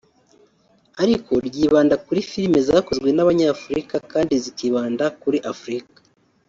ariko 1.03 1.31
ryibanda 1.47 1.95
kuri 2.05 2.19
filime 2.29 2.59
zakozwe 2.67 3.09
n’Abanyafurika 3.13 3.95
kandi 4.11 4.33
zikibanda 4.43 5.05
kuri 5.21 5.37
Afurika 5.53 5.99